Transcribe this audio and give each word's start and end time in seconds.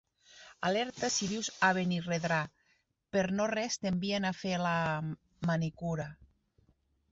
Alerta 0.69 1.09
si 1.15 1.27
vius 1.31 1.49
a 1.67 1.69
Benirredrà, 1.79 2.39
per 3.17 3.25
no-res 3.41 3.79
t'envien 3.85 4.27
a 4.29 4.35
fer 4.41 4.57
la... 4.65 4.73
manicura. 5.53 6.11